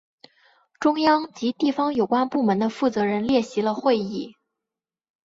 [0.79, 4.35] 中央及地方有关部门的负责人列席了会议。